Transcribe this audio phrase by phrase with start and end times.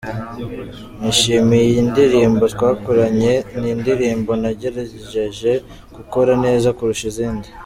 [1.01, 5.51] Nishimiye iyi ndirimbo twakoranye, ni indirimbo nagerageje
[5.95, 7.47] gukora neza kurusha izindi.